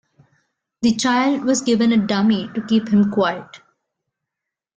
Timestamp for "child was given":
0.95-1.91